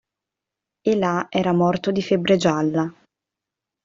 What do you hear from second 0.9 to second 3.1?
là era morto di febbre gialla.